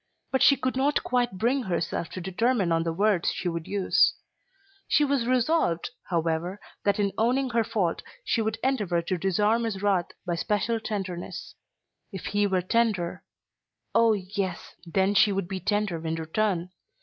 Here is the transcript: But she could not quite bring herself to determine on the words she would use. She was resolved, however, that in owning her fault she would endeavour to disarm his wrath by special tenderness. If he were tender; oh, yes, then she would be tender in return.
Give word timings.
But 0.31 0.41
she 0.41 0.55
could 0.55 0.75
not 0.75 1.03
quite 1.03 1.33
bring 1.37 1.61
herself 1.65 2.09
to 2.09 2.21
determine 2.21 2.71
on 2.71 2.81
the 2.81 2.91
words 2.91 3.31
she 3.31 3.47
would 3.47 3.67
use. 3.67 4.15
She 4.87 5.05
was 5.05 5.27
resolved, 5.27 5.91
however, 6.09 6.59
that 6.83 6.97
in 6.97 7.11
owning 7.19 7.51
her 7.51 7.63
fault 7.63 8.01
she 8.23 8.41
would 8.41 8.57
endeavour 8.63 9.03
to 9.03 9.17
disarm 9.19 9.63
his 9.63 9.83
wrath 9.83 10.07
by 10.25 10.33
special 10.33 10.79
tenderness. 10.79 11.53
If 12.11 12.25
he 12.25 12.47
were 12.47 12.63
tender; 12.63 13.23
oh, 13.93 14.13
yes, 14.13 14.73
then 14.87 15.13
she 15.13 15.31
would 15.31 15.47
be 15.47 15.59
tender 15.59 16.03
in 16.03 16.15
return. 16.15 16.71